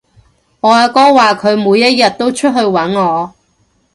[0.61, 3.35] 我阿哥話佢每一日都出去搵我